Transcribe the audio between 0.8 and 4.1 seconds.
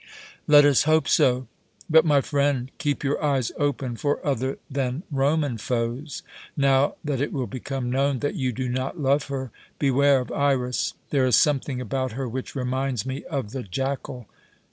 hope so. But, my friend, keep your eyes open